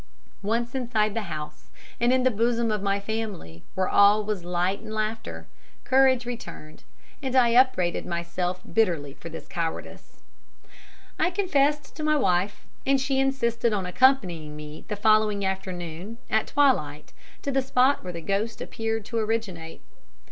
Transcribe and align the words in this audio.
Once 0.41 0.73
inside 0.73 1.13
the 1.13 1.29
house, 1.29 1.65
and 1.99 2.11
in 2.11 2.23
the 2.23 2.31
bosom 2.31 2.71
of 2.71 2.81
my 2.81 2.99
family, 2.99 3.63
where 3.75 3.87
all 3.87 4.23
was 4.25 4.43
light 4.43 4.79
and 4.79 4.91
laughter, 4.95 5.45
courage 5.83 6.25
returned, 6.25 6.83
and 7.21 7.35
I 7.35 7.49
upbraided 7.49 8.03
myself 8.07 8.61
bitterly 8.73 9.13
for 9.13 9.29
this 9.29 9.47
cowardice. 9.47 10.17
I 11.19 11.29
confessed 11.29 11.95
to 11.97 12.03
my 12.03 12.15
wife, 12.15 12.65
and 12.83 12.99
she 12.99 13.19
insisted 13.19 13.73
on 13.73 13.85
accompanying 13.85 14.55
me 14.55 14.85
the 14.87 14.95
following 14.95 15.45
afternoon, 15.45 16.17
at 16.31 16.47
twilight, 16.47 17.13
to 17.43 17.51
the 17.51 17.61
spot 17.61 18.03
where 18.03 18.13
the 18.13 18.21
ghost 18.21 18.59
appeared 18.59 19.05
to 19.05 19.19
originate. 19.19 19.81